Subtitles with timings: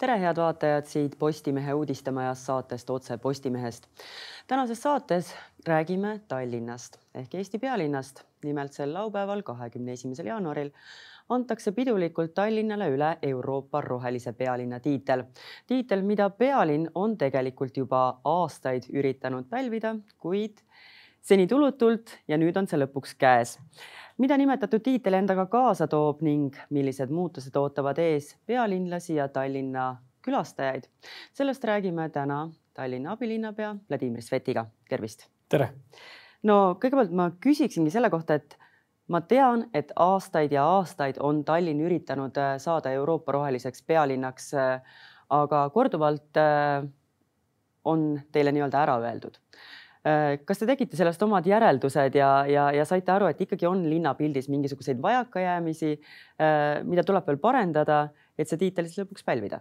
[0.00, 3.86] tere, head vaatajad siit Postimehe uudistemajast saatest Otse Postimehest.
[4.48, 5.34] tänases saates
[5.66, 8.22] räägime Tallinnast ehk Eesti pealinnast.
[8.44, 10.70] nimelt sel laupäeval, kahekümne esimesel jaanuaril
[11.28, 15.24] antakse pidulikult Tallinnale üle Euroopa rohelise pealinna tiitel.
[15.66, 20.58] tiitel, mida pealinn on tegelikult juba aastaid üritanud pälvida, kuid
[21.20, 23.58] seni tulutult ja nüüd on see lõpuks käes
[24.20, 30.84] mida nimetatud tiitel endaga kaasa toob ning millised muutused ootavad ees pealinlasi ja Tallinna külastajaid.
[31.32, 34.66] sellest räägime täna Tallinna abilinnapea Vladimir Svetiga.
[34.88, 35.26] tervist.
[35.48, 35.70] tere.
[36.42, 38.58] no kõigepealt ma küsiksingi selle kohta, et
[39.08, 44.80] ma tean, et aastaid ja aastaid on Tallinn üritanud äh, saada Euroopa roheliseks pealinnaks, äh,
[45.30, 46.84] aga korduvalt äh,
[47.84, 49.40] on teile nii-öelda ära öeldud
[50.00, 54.48] kas te tegite sellest omad järeldused ja, ja, ja saite aru, et ikkagi on linnapildis
[54.48, 55.92] mingisuguseid vajakajäämisi,
[56.40, 58.06] äh, mida tuleb veel parendada,
[58.38, 59.60] et see tiitel siis lõpuks pälvida?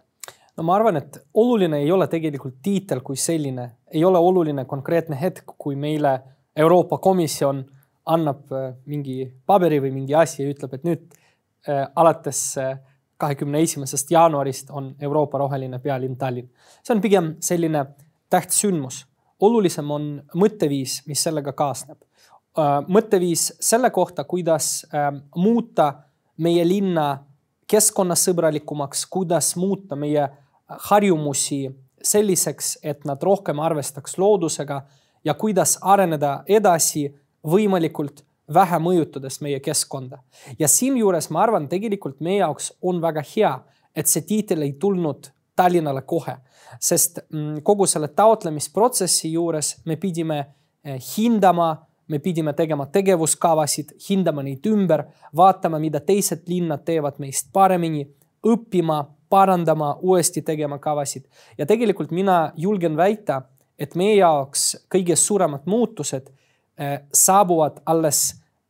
[0.56, 5.20] no ma arvan, et oluline ei ole tegelikult tiitel kui selline, ei ole oluline konkreetne
[5.20, 6.16] hetk, kui meile
[6.56, 7.66] Euroopa Komisjon
[8.08, 11.04] annab äh, mingi paberi või mingi asi ja ütleb, et nüüd
[11.68, 12.56] äh, alates
[13.20, 16.48] kahekümne esimesest jaanuarist on Euroopa roheline pealinn Tallinn.
[16.80, 17.84] see on pigem selline
[18.32, 19.04] tähtsündmus
[19.40, 21.98] olulisem on mõtteviis, mis sellega kaasneb.
[22.60, 25.94] Äh, mõtteviis selle kohta, kuidas ähm, muuta
[26.38, 27.24] meie linna
[27.70, 30.30] keskkonnasõbralikumaks, kuidas muuta meie
[30.90, 31.68] harjumusi
[32.04, 34.82] selliseks, et nad rohkem arvestaks loodusega
[35.24, 37.10] ja kuidas areneda edasi
[37.48, 38.24] võimalikult
[38.54, 40.18] vähe mõjutades meie keskkonda.
[40.60, 43.60] ja siinjuures ma arvan, tegelikult meie jaoks on väga hea,
[43.96, 45.30] et see tiitel ei tulnud
[45.60, 46.38] Tallinnale kohe
[46.80, 50.40] sest mm, kogu selle taotlemisprotsessi juures me pidime
[50.84, 51.76] eh, hindama,
[52.08, 58.06] me pidime tegema tegevuskavasid, hindama neid ümber, vaatama, mida teised linnad teevad meist paremini,
[58.48, 61.26] õppima, parandama, uuesti tegema kavasid.
[61.58, 63.42] ja tegelikult mina julgen väita,
[63.80, 66.30] et meie jaoks kõige suuremad muutused
[66.78, 68.24] eh, saabuvad alles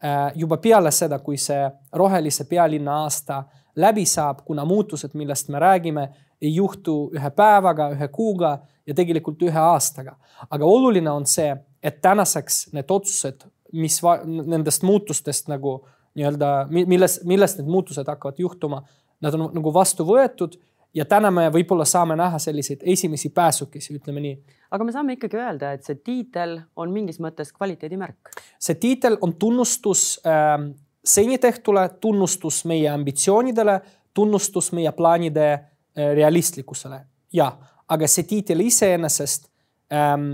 [0.04, 3.44] eh, juba peale seda, kui see rohelise pealinna aasta
[3.76, 6.10] läbi saab, kuna muutused, millest me räägime
[6.42, 8.58] ei juhtu ühe päevaga, ühe kuuga
[8.88, 10.16] ja tegelikult ühe aastaga.
[10.50, 15.80] aga oluline on see, et tänaseks need otsused, mis nendest muutustest nagu
[16.18, 18.82] nii-öelda, milles, millest need muutused hakkavad juhtuma,
[19.22, 20.58] nad on nagu vastu võetud
[20.96, 24.36] ja täna me võib-olla saame näha selliseid esimesi pääsukesi, ütleme nii.
[24.72, 28.32] aga me saame ikkagi öelda, et see tiitel on mingis mõttes kvaliteedimärk.
[28.60, 30.58] see tiitel on tunnustus äh,
[31.06, 33.80] seni tehtule, tunnustus meie ambitsioonidele,
[34.14, 35.50] tunnustus meie plaanide
[35.96, 37.00] realistlikkusele,
[37.34, 37.58] jah,
[37.90, 39.50] aga see tiitel iseenesest
[39.94, 40.32] ähm,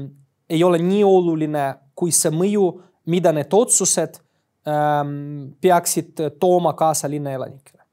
[0.50, 2.66] ei ole nii oluline kui see mõju,
[3.12, 4.20] mida need otsused
[4.68, 7.84] ähm, peaksid tooma kaasa linnaelanikele.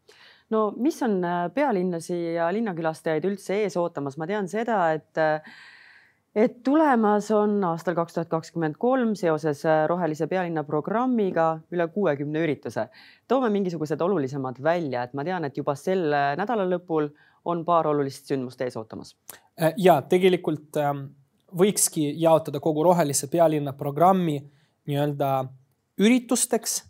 [0.53, 5.55] No mis on äh, pealinnasi ja linnakülastajaid üldse ees ootamas, ma tean seda, et äh,
[6.35, 12.87] et tulemas on aastal kaks tuhat kakskümmend kolm seoses Rohelise pealinna programmiga üle kuuekümne ürituse.
[13.29, 16.09] toome mingisugused olulisemad välja, et ma tean, et juba sel
[16.41, 17.11] nädala lõpul
[17.45, 19.17] on paar olulist sündmust ees ootamas.
[19.61, 21.05] Äh, ja tegelikult ähm,
[21.59, 24.39] võikski jaotada kogu Rohelise pealinna programmi
[24.89, 25.33] nii-öelda
[26.03, 26.83] üritusteks,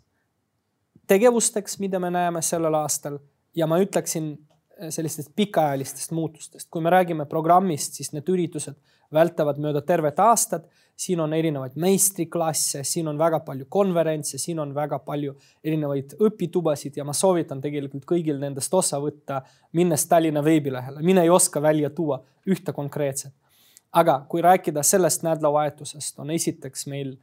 [1.07, 3.19] tegevusteks, mida me näeme sellel aastal
[3.55, 6.69] ja ma ütleksin äh, sellistest pikaajalistest muutustest.
[6.69, 8.77] kui me räägime programmist, siis need üritused
[9.13, 14.73] vältavad mööda tervet aastat siin on erinevaid meistriklasse, siin on väga palju konverentse, siin on
[14.75, 19.41] väga palju erinevaid õpitubasid ja ma soovitan tegelikult kõigil nendest osa võtta,
[19.73, 21.01] minnes Tallinna veebilehele.
[21.01, 23.33] mina ei oska välja tuua ühte konkreetset.
[23.91, 27.17] aga kui rääkida sellest nädalavahetusest, on esiteks meil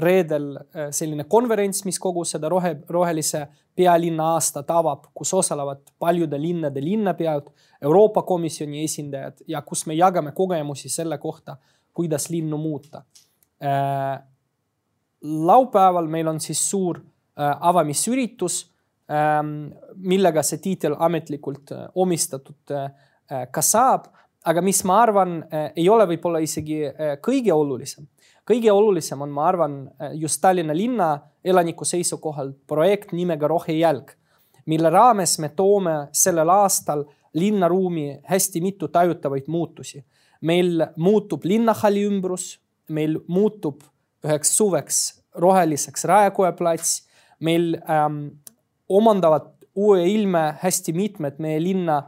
[0.00, 3.46] reedel äh, selline konverents, mis kogu seda rohe, rohelise
[3.76, 7.50] pealinna aastat avab, kus osalevad paljude linnade linnapead,
[7.82, 11.56] Euroopa Komisjoni esindajad ja kus me jagame kogemusi selle kohta
[11.98, 13.02] kuidas linnu muuta.
[13.64, 14.22] Äh,
[15.22, 18.60] laupäeval meil on siis suur äh, avamisüritus,
[19.10, 22.76] ähm, millega see tiitel ametlikult äh, omistatud
[23.52, 24.06] ka saab,
[24.48, 25.42] aga mis ma arvan,
[25.76, 26.80] ei ole võib-olla isegi
[27.24, 28.06] kõige olulisem.
[28.48, 31.08] kõige olulisem on, ma arvan, just Tallinna linna
[31.44, 34.14] elaniku seisukohalt projekt nimega Rohejälg,
[34.66, 37.04] mille raames me toome sellel aastal
[37.34, 40.04] linnaruumi hästi mitu tajutavaid muutusi
[40.40, 42.56] meil muutub linnahalli ümbrus,
[42.88, 43.82] meil muutub
[44.24, 45.00] üheks suveks
[45.38, 47.02] roheliseks Raekoja plats,
[47.40, 48.38] meil ähm,
[48.88, 52.00] omandavad uue ilme hästi mitmed meie linna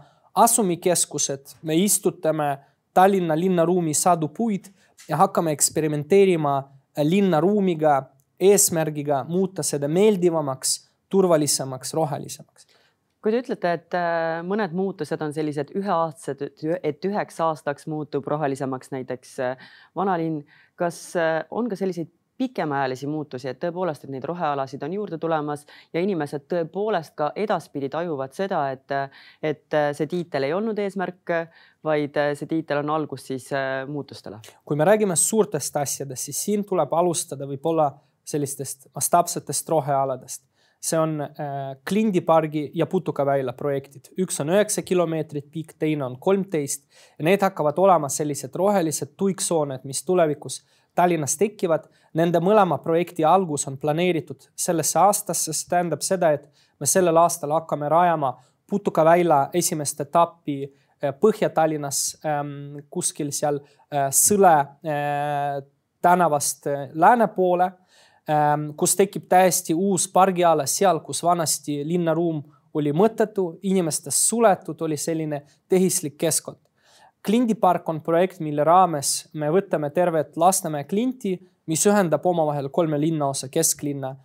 [0.43, 2.59] asumikeskused, me istutame
[2.95, 4.67] Tallinna linnaruumi sadu puid
[5.09, 6.55] ja hakkame eksperimenteerima
[7.05, 8.03] linnaruumiga
[8.41, 10.75] eesmärgiga muuta seda meeldivamaks,
[11.09, 12.67] turvalisemaks, rohelisemaks.
[13.21, 18.95] Kui te ütlete, et äh, mõned muutused on sellised üheaastased, et üheks aastaks muutub rohelisemaks
[18.95, 19.67] näiteks äh,
[19.97, 20.41] vanalinn,
[20.81, 22.09] kas äh, on ka selliseid
[22.41, 27.91] pikemaajalisi muutusi, et tõepoolest, et neid rohealasid on juurde tulemas ja inimesed tõepoolest ka edaspidi
[27.93, 28.97] tajuvad seda, et,
[29.45, 31.35] et see tiitel ei olnud eesmärk,
[31.85, 33.51] vaid see tiitel on algus siis
[33.89, 34.41] muutustele.
[34.65, 37.91] kui me räägime suurtest asjadest, siis siin tuleb alustada võib-olla
[38.25, 40.43] sellistest mastaapsetest rohealadest.
[40.81, 41.29] See on äh,
[41.89, 46.87] Klindipargi ja Putukaväila projektid, üks on üheksa kilomeetrit pikk, teine on kolmteist.
[47.19, 50.63] Ja need hakkavad olema sellised rohelised tuiksooned, mis tulevikus
[50.95, 51.89] Tallinnas tekivad.
[52.15, 56.49] Nende mõlema projekti algus on planeeritud sellesse aastasse, see tähendab seda, et
[56.81, 58.37] me sellel aastal hakkame rajama
[58.71, 63.59] Putukaväila esimest etappi äh, Põhja-Tallinnas ähm, kuskil seal
[63.91, 65.63] äh, Sõle äh,
[66.03, 67.73] tänavast lääne poole
[68.31, 72.43] Ähm, kus tekib täiesti uus pargiala seal, kus vanasti linnaruum
[72.77, 76.61] oli mõttetu, inimestest suletud, oli selline tehislik keskkond.
[77.27, 81.37] Klindipark on projekt, mille raames me võtame tervet Lasnamäe klinti,
[81.69, 84.17] mis ühendab omavahel kolme linnaosa, kesklinna,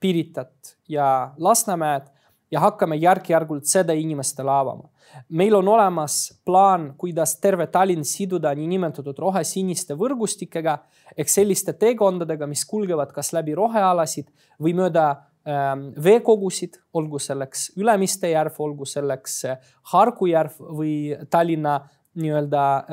[0.00, 2.10] Piritat ja Lasnamäed
[2.52, 4.90] ja hakkame järk-järgult seda inimestele avama
[5.28, 10.78] meil on olemas plaan, kuidas terve Tallinn siduda niinimetatud rohesiniste võrgustikega
[11.16, 14.30] ehk selliste teekondadega, mis kulgevad kas läbi rohealasid
[14.62, 20.94] või mööda ähm, veekogusid, olgu selleks Ülemiste järv, olgu selleks äh, Harku järv või
[21.30, 21.80] Tallinna
[22.14, 22.84] nii-öelda äh,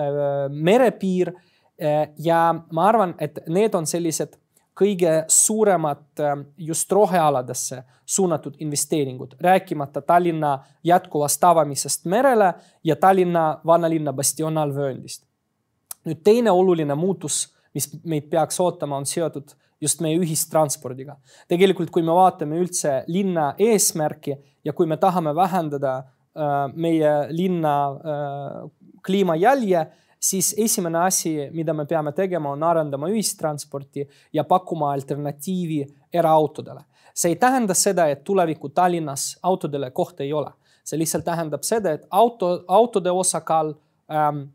[0.49, 2.09] merepiir äh,.
[2.17, 4.37] ja ma arvan, et need on sellised
[4.81, 12.53] kõige suuremad ähm, just rohealadesse suunatud investeeringud, rääkimata Tallinna jätkuvast avamisest merele
[12.83, 15.23] ja Tallinna vanalinna bastionaalvööndist.
[16.05, 21.15] nüüd teine oluline muutus, mis meid peaks ootama, on seotud just meie ühistranspordiga.
[21.47, 24.35] tegelikult, kui me vaatame üldse linna eesmärki
[24.65, 28.69] ja kui me tahame vähendada äh, meie linna äh,
[29.05, 29.85] kliimajälje,
[30.19, 36.81] siis esimene asi, mida me peame tegema, on arendama ühistransporti ja pakkuma alternatiivi eraautodele.
[37.13, 40.51] see ei tähenda seda, et tuleviku Tallinnas autodele kohta ei ole.
[40.83, 43.73] see lihtsalt tähendab seda, et auto, autode osakaal
[44.11, 44.49] ähm,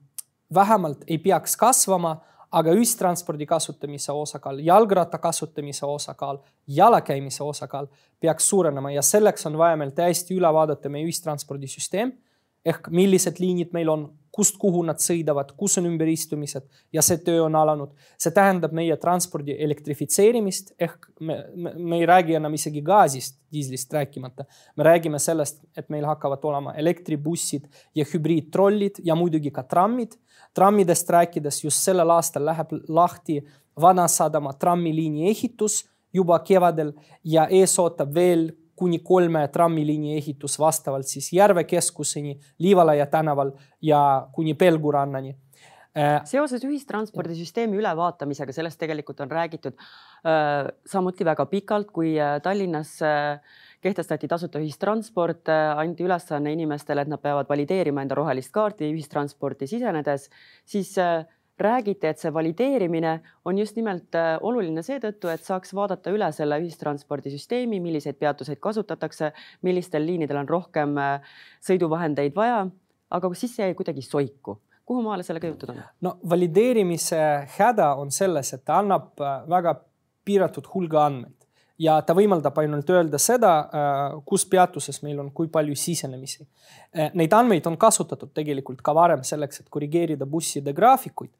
[0.54, 2.16] vähemalt ei peaks kasvama,
[2.52, 7.86] aga ühistranspordi kasutamise osakaal, jalgratta kasutamise osakaal, jalakäimise osakaal
[8.20, 12.12] peaks suurenema ja selleks on vaja meil täiesti üle vaadata meie ühistranspordisüsteem
[12.66, 17.46] ehk millised liinid meil on, kust, kuhu nad sõidavad, kus on ümberistumised ja see töö
[17.46, 17.94] on alanud.
[18.20, 23.92] see tähendab meie transpordi elektrifitseerimist ehk me, me, me ei räägi enam isegi gaasist, diislist
[23.92, 24.44] rääkimata.
[24.76, 30.18] me räägime sellest, et meil hakkavad olema elektribussid ja hübriidtrollid ja muidugi ka trammid.
[30.54, 33.42] trammidest rääkides just sellel aastal läheb lahti
[33.80, 36.92] Vanasadama trammiliini ehitus juba kevadel
[37.24, 43.52] ja ees ootab veel kuni kolme trammiliini ehitus vastavalt siis Järve keskuseni, Liivalaia tänaval
[43.82, 45.36] ja kuni Pelgurannani.
[45.96, 52.98] Äh, seoses ühistranspordisüsteemi ülevaatamisega, sellest tegelikult on räägitud äh, samuti väga pikalt, kui äh, Tallinnas
[53.80, 60.28] kehtestati tasuta ühistransport, anti ülesanne inimestele, et nad peavad valideerima enda rohelist kaarti ühistransporti sisenedes,
[60.68, 60.90] siis
[61.60, 66.58] räägiti, et see valideerimine on just nimelt äh, oluline seetõttu, et saaks vaadata üle selle
[66.62, 69.32] ühistranspordisüsteemi, milliseid peatuseid kasutatakse,
[69.62, 72.66] millistel liinidel on rohkem äh, sõiduvahendeid vaja,
[73.10, 75.82] aga siis jäi kuidagi soiku kuhu maale sellega jõutud on?
[76.06, 77.20] no valideerimise
[77.58, 79.74] häda on selles, et ta annab äh, väga
[80.26, 81.35] piiratud hulga andmeid
[81.78, 83.52] ja ta võimaldab ainult öelda seda,
[84.24, 86.46] kus peatuses meil on, kui palju sisenemisi.
[87.14, 91.32] Neid andmeid on kasutatud tegelikult ka varem selleks, et korrigeerida busside graafikuid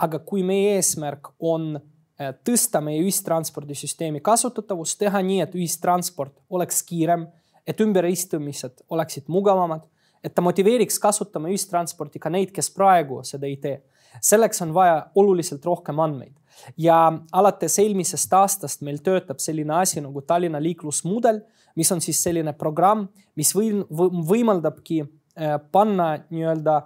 [0.00, 6.82] aga kui meie eesmärk on äh, tõsta meie ühistranspordisüsteemi kasutatavust, teha nii, et ühistransport oleks
[6.88, 7.26] kiirem,
[7.68, 9.84] et ümberistumised oleksid mugavamad,
[10.24, 13.80] et ta motiveeriks kasutama ühistransporti ka neid, kes praegu seda ei tee.
[14.20, 16.34] selleks on vaja oluliselt rohkem andmeid
[16.76, 17.00] ja
[17.32, 21.42] alates eelmisest aastast meil töötab selline asi nagu Tallinna liiklusmudel,
[21.76, 26.80] mis on siis selline programm, mis võim, võimaldabki äh, panna nii-öelda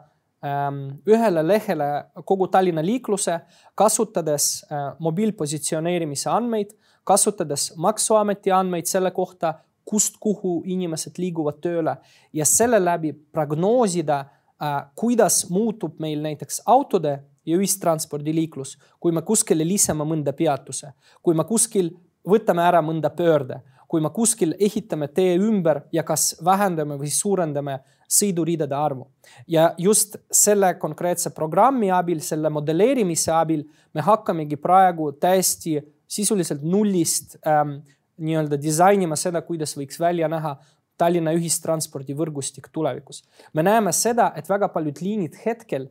[0.44, 1.86] Ähm, ühele lehele
[2.28, 3.38] kogu Tallinna liikluse,
[3.74, 9.54] kasutades äh, mobiilpositsioneerimise andmeid, kasutades Maksuameti andmeid selle kohta,
[9.88, 11.96] kust, kuhu inimesed liiguvad tööle
[12.36, 14.18] ja selle läbi prognoosida,
[14.60, 21.34] äh, kuidas muutub meil näiteks autode ja ühistranspordiliiklus, kui me kuskile lisame mõnda peatuse, kui
[21.34, 21.92] me kuskil
[22.28, 27.78] võtame ära mõnda pöörde, kui me kuskil ehitame tee ümber ja kas vähendame või suurendame
[28.10, 29.06] sõiduridade arvu.
[29.46, 37.36] ja just selle konkreetse programmi abil, selle modelleerimise abil me hakkamegi praegu täiesti sisuliselt nullist
[37.46, 37.80] ähm,
[38.16, 40.56] nii-öelda disainima seda, kuidas võiks välja näha
[40.96, 43.24] Tallinna ühistranspordivõrgustik tulevikus.
[43.52, 45.88] me näeme seda, et väga paljud liinid hetkel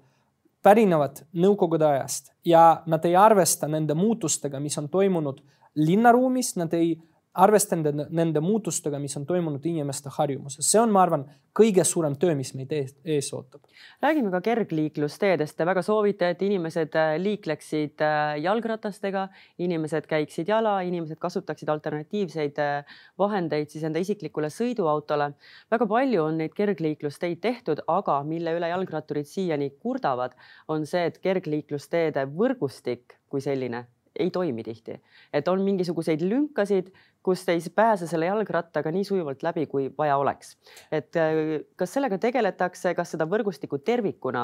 [0.63, 5.41] pärinevad Nõukogude ajast ja nad ei arvesta nende muutustega, mis on toimunud
[5.75, 6.95] linnaruumis, nad ei
[7.33, 10.67] arvestanud nende muutustega, mis on toimunud inimeste harjumuses.
[10.69, 11.23] see on, ma arvan,
[11.57, 13.61] kõige suurem töö, mis meid ees, ees ootab.
[14.01, 15.57] räägime ka kergliiklusteedest.
[15.57, 22.61] Te väga soovite, et inimesed äh, liikleksid äh, jalgratastega, inimesed käiksid jala, inimesed kasutaksid alternatiivseid
[22.61, 25.31] äh, vahendeid siis enda isiklikule sõiduautole.
[25.71, 30.37] väga palju on neid kergliiklusteid tehtud, aga mille üle jalgratturid siiani kurdavad,
[30.67, 33.87] on see, et kergliiklusteede võrgustik kui selline
[34.19, 34.99] ei toimi tihti,
[35.33, 36.91] et on mingisuguseid lünkasid,
[37.23, 40.57] kust ei pääse selle jalgrattaga nii sujuvalt läbi, kui vaja oleks.
[40.91, 44.43] et äh, kas sellega tegeletakse, kas seda võrgustikku tervikuna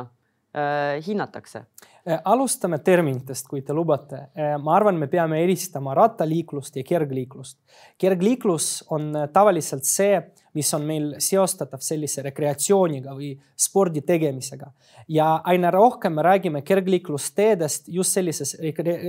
[0.56, 1.66] äh, hinnatakse?
[2.08, 4.30] Äh, alustame terminitest, kui te lubate.
[4.34, 7.60] Äh, ma arvan, me peame eristama rattaliiklust ja kergliiklust.
[7.98, 10.22] kergliiklus on tavaliselt see,
[10.54, 14.72] mis on meil seostatav sellise rekreatsiooniga või spordi tegemisega.
[15.08, 18.56] ja aina rohkem me räägime kergliiklusteedest just sellises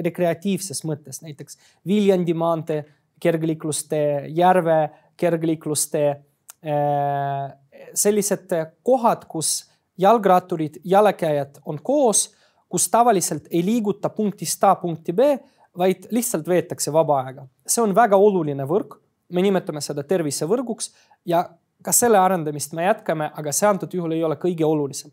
[0.04, 2.85] rekreatiivses mõttes, näiteks Viljandi maantee
[3.20, 6.11] kergliiklustee, Järve kergliiklustee.
[6.61, 7.56] Äh,
[7.94, 12.35] sellised kohad, kus jalgratturid, jalakäijad on koos,
[12.68, 15.20] kus tavaliselt ei liiguta punktist A punkti B,
[15.78, 17.47] vaid lihtsalt veetakse vaba aega.
[17.66, 18.99] see on väga oluline võrk,
[19.31, 20.93] me nimetame seda tervisevõrguks
[21.27, 21.45] ja
[21.83, 25.11] ka selle arendamist me jätkame, aga see antud juhul ei ole kõige olulisem.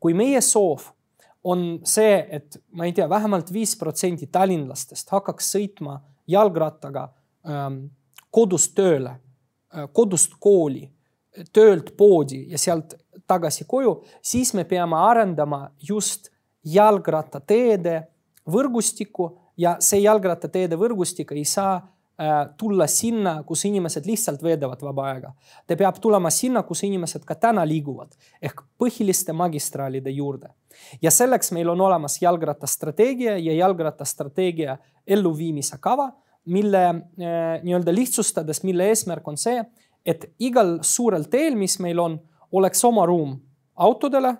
[0.00, 0.90] kui meie soov
[1.44, 7.08] on see, et ma ei tea, vähemalt viis protsenti tallinlastest hakkaks sõitma jalgrattaga
[7.48, 7.84] Ähm,
[8.30, 9.14] kodust tööle,
[9.72, 10.88] äh, kodust kooli,
[11.54, 12.96] töölt poodi ja sealt
[13.30, 16.32] tagasi koju, siis me peame arendama just
[16.66, 18.00] jalgrattateede
[18.48, 21.78] võrgustikku ja see jalgrattateede võrgustik ei saa
[22.58, 25.32] tulla sinna, kus inimesed lihtsalt veedavad vaba aega.
[25.66, 30.48] ta peab tulema sinna, kus inimesed ka täna liiguvad ehk põhiliste magistraalide juurde.
[31.02, 36.12] ja selleks meil on olemas jalgrattastrateegia ja jalgrattastrateegia elluviimise kava
[36.48, 39.60] mille eh, nii-öelda lihtsustades, mille eesmärk on see,
[40.06, 42.16] et igal suurel teel, mis meil on,
[42.52, 43.36] oleks oma ruum
[43.76, 44.32] autodele,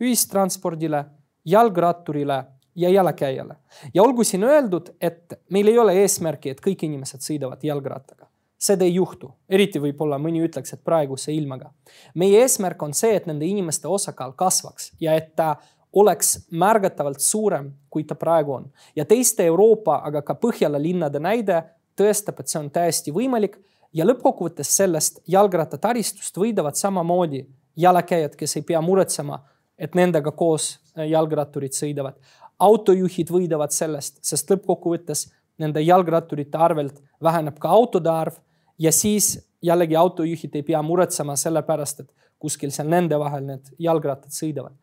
[0.00, 1.04] ühistranspordile,
[1.44, 3.56] jalgratturile ja jalakäijale.
[3.94, 8.26] ja olgu siin öeldud, et meil ei ole eesmärki, et kõik inimesed sõidavad jalgrattaga.
[8.58, 11.72] seda ei juhtu, eriti võib-olla mõni ütleks, et praeguse ilmaga.
[12.14, 15.56] meie eesmärk on see, et nende inimeste osakaal kasvaks ja et ta
[15.92, 18.72] oleks märgatavalt suurem, kui ta praegu on.
[18.96, 21.62] ja teiste Euroopa, aga ka Põhjala linnade näide
[21.96, 23.58] tõestab, et see on täiesti võimalik
[23.92, 27.46] ja lõppkokkuvõttes sellest jalgrattataristust võidavad samamoodi
[27.76, 29.40] jalakäijad, kes ei pea muretsema,
[29.78, 32.18] et nendega koos jalgratturid sõidavad.
[32.60, 35.26] Autojuhid võidavad sellest, sest lõppkokkuvõttes
[35.60, 38.38] nende jalgratturite arvelt väheneb ka autode arv
[38.78, 43.74] ja siis jällegi autojuhid ei pea muretsema selle pärast, et kuskil seal nende vahel need
[43.78, 44.76] jalgrattad sõidavad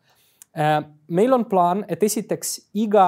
[0.58, 3.06] Äh, meil on plaan, et esiteks iga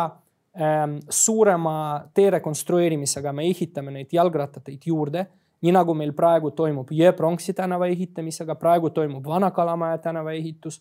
[0.54, 5.24] ähm, suurema tee rekonstrueerimisega me ehitame neid jalgrattateid juurde,
[5.64, 10.78] nii nagu meil praegu toimub Jõe-Pronksi tänava ehitamisega, praegu toimub Vana-Kalamaja tänava ehitus.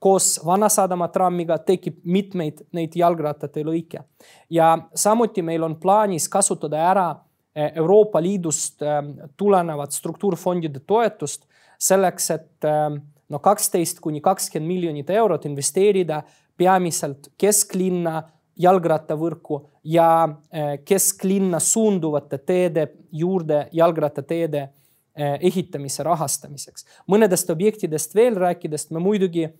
[0.00, 4.02] Koos Vanasadama trammiga tekib mitmeid neid jalgrattate lõike
[4.50, 11.46] ja samuti meil on plaanis kasutada ära äh, Euroopa Liidust ähm, tulenevat struktuurfondide toetust
[11.78, 16.22] selleks, et ähm, no kaksteist kuni kakskümmend miljonit eurot investeerida
[16.60, 18.22] peamiselt kesklinna
[18.60, 26.84] jalgrattavõrku ja eh, kesklinna suunduvate teede juurde jalgrattateede eh, ehitamise rahastamiseks.
[27.08, 29.54] mõnedest objektidest veel rääkides, me muidugi eh,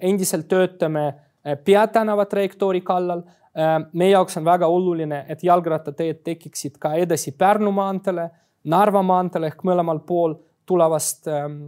[0.00, 1.14] endiselt töötame
[1.64, 3.22] peatänava trajektoori kallal.
[3.92, 8.30] meie jaoks on väga oluline, et jalgrattateed tekiksid ka edasi Pärnu maanteele,
[8.64, 10.34] Narva maanteele ehk mõlemal pool
[10.66, 11.58] tulevast ehm,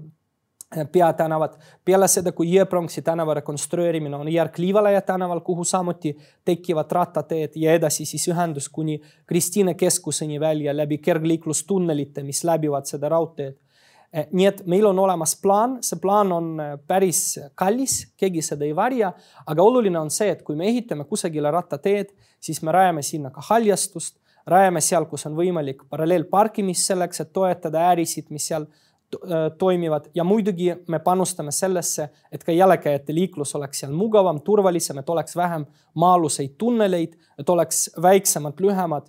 [0.93, 1.59] peatänavat.
[1.85, 7.73] peale seda, kui Jõepronksi tänava rekonstrueerimine on järg Liivalaia tänaval, kuhu samuti tekivad rattateed ja
[7.73, 13.57] edasi siis ühendus kuni Kristiine keskuseni välja läbi kergliiklustunnelite, mis läbivad seda raudteed.
[14.13, 18.65] Eh, nii et meil on olemas plaan, see plaan on eh, päris kallis, keegi seda
[18.65, 19.13] ei varja,
[19.47, 23.45] aga oluline on see, et kui me ehitame kusagile rattateed, siis me rajame sinna ka
[23.51, 28.69] haljastust, rajame seal, kus on võimalik paralleelparkimist selleks, et toetada äärisid, mis seal
[29.15, 30.05] Äh, toimivad.
[30.15, 35.37] Ja muidugi me panustame sellesse, et ka jalakäijate liiklus oleks seal mugavam, turvalisem, et oleks
[35.37, 35.63] vähem
[35.95, 39.07] maa-aluseid tunneleid, et oleks väiksemad, lühemad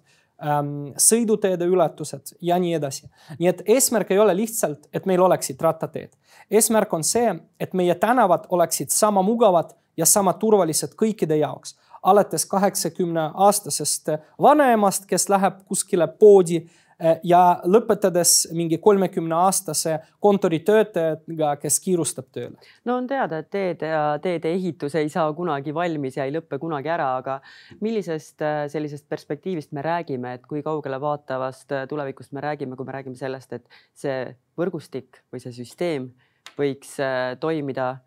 [0.97, 3.09] sõiduteede ületused ja nii edasi.
[3.39, 6.13] nii et eesmärk ei ole lihtsalt, et meil oleksid rattateed.
[6.51, 12.45] eesmärk on see, et meie tänavad oleksid sama mugavad ja sama turvalised kõikide jaoks alates
[12.45, 14.09] kaheksakümne aastasest
[14.41, 16.61] vanaemast, kes läheb kuskile poodi
[16.97, 22.57] ja lõpetades mingi kolmekümne aastase kontoritöötajaga, kes kiirustab tööle.
[22.85, 26.59] no on teada, et teed ja teede ehitus ei saa kunagi valmis ja ei lõppe
[26.59, 27.39] kunagi ära, aga
[27.85, 32.87] millisest eh, sellisest perspektiivist me räägime, et kui kaugele vaatavast eh, tulevikust me räägime, kui
[32.87, 34.19] me räägime sellest, et see
[34.57, 36.11] võrgustik või see süsteem
[36.57, 36.95] võiks
[37.37, 37.97] toimida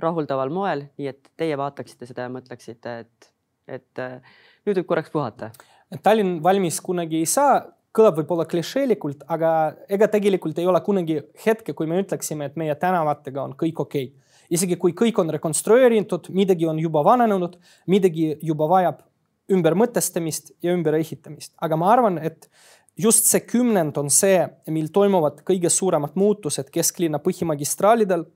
[0.00, 3.32] rahuldaval moel, nii et teie vaataksite seda ja mõtleksite, et,
[3.68, 4.00] et
[4.64, 5.50] nüüd võib korraks puhata.
[6.04, 7.58] Tallinn valmis kunagi ei saa
[7.96, 12.74] kõlab võib-olla klišeelikult, aga ega tegelikult ei ole kunagi hetke, kui me ütleksime, et meie
[12.78, 14.32] tänavatega on kõik okei okay..
[14.50, 19.04] isegi kui kõik on rekonstrueeritud, midagi on juba vananenud, midagi juba vajab
[19.52, 22.50] ümbermõtestamist ja ümberehitamist, aga ma arvan, et
[22.98, 24.42] just see kümnend on see,
[24.74, 28.26] mil toimuvad kõige suuremad muutused kesklinna põhimagistraalidel.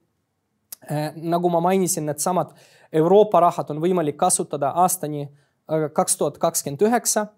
[0.88, 2.56] Eh, nagu ma mainisin, needsamad
[2.92, 7.28] Euroopa rahad on võimalik kasutada aastani eh, kaks tuhat kakskümmend üheksa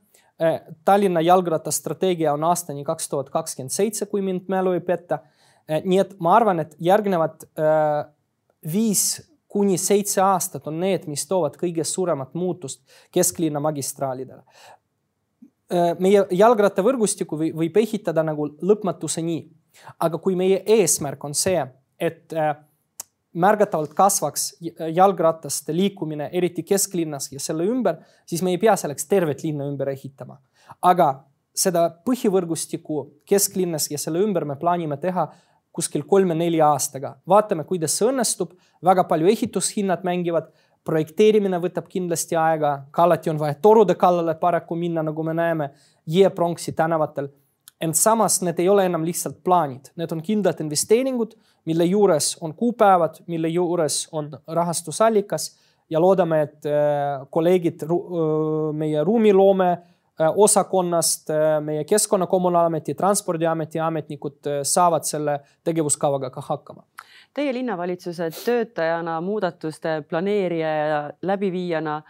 [0.85, 5.21] Tallinna jalgrattastrateegia on aastani kaks tuhat kakskümmend seitse, kui mind mälu ei peta.
[5.71, 8.01] Äh, nii et ma arvan, et järgnevad äh,
[8.73, 12.83] viis kuni seitse aastat on need, mis toovad kõige suuremat muutust
[13.15, 14.43] kesklinna magistraalidele.
[15.99, 19.39] meie jalgrattavõrgustikku võib ehitada nagu lõpmatuseni,
[19.99, 21.63] aga kui meie eesmärk on see,
[21.99, 22.35] et
[23.35, 24.49] märgatavalt kasvaks
[24.95, 29.91] jalgrataste liikumine, eriti kesklinnas ja selle ümber, siis me ei pea selleks tervet linna ümber
[29.93, 30.39] ehitama.
[30.83, 31.25] aga
[31.55, 35.29] seda põhivõrgustikku kesklinnas ja selle ümber me plaanime teha
[35.75, 37.17] kuskil kolme-nelja aastaga.
[37.29, 40.53] vaatame, kuidas see õnnestub, väga palju ehitushinnad mängivad,
[40.85, 45.71] projekteerimine võtab kindlasti aega, ka alati on vaja torude kallale paraku minna, nagu me näeme
[46.11, 47.31] Jõe-Pronksi tänavatel.
[47.81, 51.35] Ent samas need ei ole enam lihtsalt plaanid, need on kindlad investeeringud,
[51.65, 55.57] mille juures on kuupäevad, mille juures on rahastusallikas
[55.91, 57.85] ja loodame, et äh, kolleegid
[58.73, 66.87] meie ruumiloome äh, osakonnast, äh, meie Keskkonna Kommunaalameti, Transpordiameti ametnikud saavad selle tegevuskavaga ka hakkama.
[67.35, 72.03] Teie linnavalitsuse töötajana, muudatuste planeerija ja läbiviijana,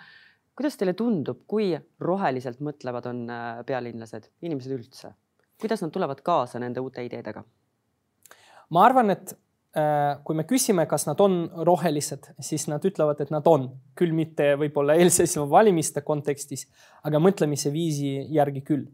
[0.56, 3.26] kuidas teile tundub, kui roheliselt mõtlevad on
[3.66, 5.14] pealinlased, inimesed üldse?
[5.60, 7.44] kuidas nad tulevad kaasa nende uute ideedega?
[8.70, 9.43] ma arvan, et äh,
[9.74, 13.64] kui me küsime, kas nad on rohelised, siis nad ütlevad, et nad on,
[13.98, 16.68] küll mitte võib-olla eelseisva valimiste kontekstis,
[17.02, 18.84] aga mõtlemise viisi järgi küll.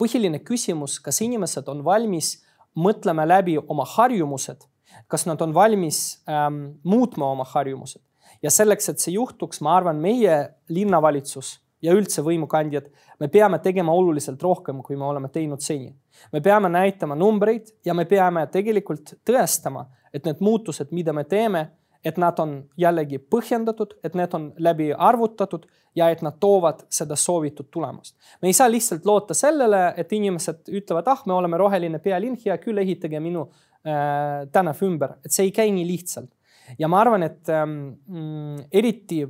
[0.00, 2.38] põhiline küsimus, kas inimesed on valmis
[2.72, 4.64] mõtlema läbi oma harjumused,
[5.08, 8.00] kas nad on valmis ähm, muutma oma harjumused
[8.42, 10.36] ja selleks, et see juhtuks, ma arvan, meie
[10.72, 12.88] linnavalitsus ja üldse võimukandjad,
[13.20, 15.92] me peame tegema oluliselt rohkem, kui me oleme teinud seni.
[16.32, 21.70] me peame näitama numbreid ja me peame tegelikult tõestama, et need muutused, mida me teeme,
[22.04, 27.16] et nad on jällegi põhjendatud, et need on läbi arvutatud ja et nad toovad seda
[27.16, 28.16] soovitud tulemust.
[28.42, 32.56] me ei saa lihtsalt loota sellele, et inimesed ütlevad, ah, me oleme roheline pealinn, hea
[32.58, 36.30] küll, ehitage minu äh, tänav ümber, et see ei käi nii lihtsalt.
[36.78, 39.22] ja ma arvan, et ähm, mm, eriti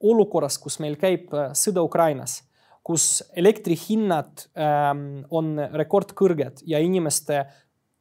[0.00, 2.42] olukorras, kus meil käib äh, sõda Ukrainas,
[2.84, 7.46] kus elektrihinnad ähm, on rekordkõrged ja inimeste,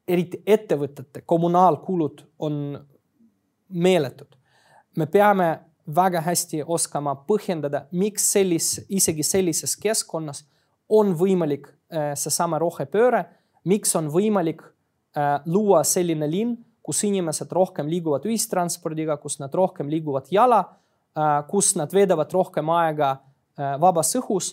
[0.07, 2.79] eriti ettevõtete kommunaalkulud on
[3.69, 4.27] meeletud.
[4.95, 5.59] me peame
[5.95, 10.45] väga hästi oskama põhjendada, miks sellis, isegi sellises keskkonnas
[10.89, 13.25] on võimalik äh, seesama rohepööre,
[13.63, 19.89] miks on võimalik äh, luua selline linn, kus inimesed rohkem liiguvad ühistranspordiga, kus nad rohkem
[19.89, 20.63] liiguvad jala
[21.13, 23.19] Äh, kus nad veedavad rohkem aega
[23.53, 24.47] vabas õhus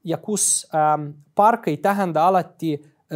[0.00, 2.70] ja kus ähm, park ei tähenda alati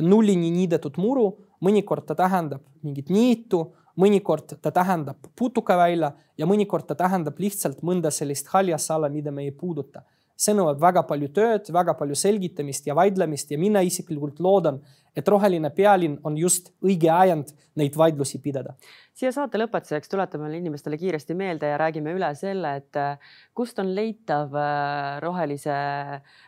[0.05, 1.31] nullini niidetud muru,
[1.65, 3.65] mõnikord ta tähendab mingit niitu,
[4.01, 9.53] mõnikord ta tähendab putukavälja ja mõnikord ta tähendab lihtsalt mõnda sellist haljasala, mida me ei
[9.53, 10.05] puuduta.
[10.41, 14.81] See nõuab väga palju tööd, väga palju selgitamist ja vaidlemist ja mina isiklikult loodan,
[15.17, 18.75] et roheline pealinn on just õige ajend neid vaidlusi pidada.
[19.15, 23.93] siia saate lõpetuseks tuletame inimestele kiiresti meelde ja räägime üle selle, et äh, kust on
[23.95, 25.77] leitav äh, rohelise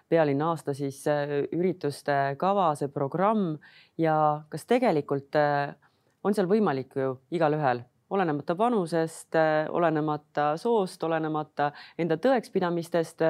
[0.08, 3.56] pealinna aasta siis äh, ürituste kava, see programm
[3.98, 4.16] ja
[4.48, 5.36] kas tegelikult
[6.22, 9.36] on seal võimalik ju igalühel olenemata vanusest,
[9.72, 13.24] olenemata soost, olenemata enda tõekspidamistest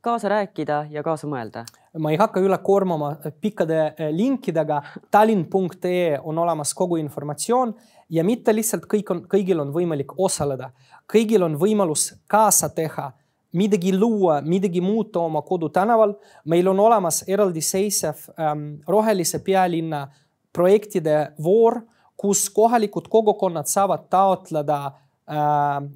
[0.00, 1.64] kaasa rääkida ja kaasa mõelda?
[1.98, 4.82] ma ei hakka üle koormama pikkade eh, linkidega.
[5.10, 7.74] tallinn.ee on olemas kogu informatsioon
[8.10, 10.70] ja mitte lihtsalt kõik on, kõigil on võimalik osaleda,
[11.12, 13.10] kõigil on võimalus kaasa teha
[13.52, 16.14] midagi luua, midagi muuta oma kodutänaval.
[16.44, 20.08] meil on olemas eraldiseisev ähm, rohelise pealinna
[20.52, 21.82] projektide voor
[22.18, 25.36] kus kohalikud kogukonnad saavad taotleda äh,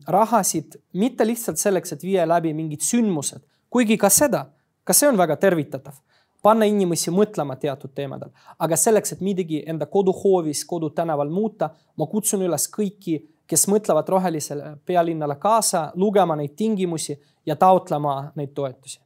[0.06, 4.46] rahasid mitte lihtsalt selleks, et viia läbi mingid sündmused, kuigi ka seda,
[4.84, 5.98] ka see on väga tervitatav.
[6.42, 12.42] panna inimesi mõtlema teatud teemadel, aga selleks, et midagi enda koduhoovis, kodutänaval muuta, ma kutsun
[12.42, 13.14] üles kõiki,
[13.46, 17.14] kes mõtlevad rohelisele pealinnale kaasa, lugema neid tingimusi
[17.46, 18.98] ja taotlema neid toetusi.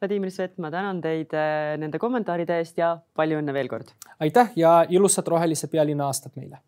[0.00, 3.94] Vladimir Svet, ma tänan teid äh, nende kommentaaride eest ja palju õnne veel kord.
[4.20, 6.62] aitäh ja ilusat rohelise pealinna aastat meile.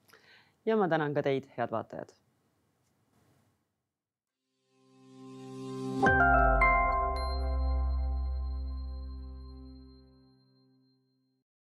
[0.66, 2.12] ja ma tänan ka teid, head vaatajad